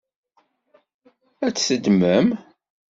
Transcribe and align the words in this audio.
Ad 1.45 1.53
t-teddmem? 1.53 2.27